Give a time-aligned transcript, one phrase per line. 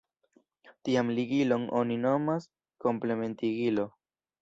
[0.87, 2.51] Tian ligilon oni nomas
[2.87, 3.91] Komplementigilo.